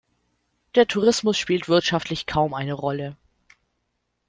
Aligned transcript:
Der 0.73 0.87
Tourismus 0.87 1.37
spielt 1.37 1.69
wirtschaftlich 1.69 2.25
kaum 2.25 2.55
eine 2.55 2.73
Rolle. 2.73 3.15